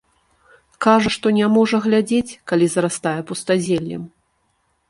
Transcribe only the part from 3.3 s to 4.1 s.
пустазеллем.